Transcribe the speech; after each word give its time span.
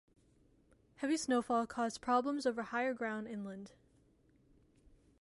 Heavy 0.95 1.15
snowfall 1.15 1.67
caused 1.67 2.01
problems 2.01 2.47
over 2.47 2.63
higher 2.63 2.91
ground 2.91 3.27
inland. 3.27 3.73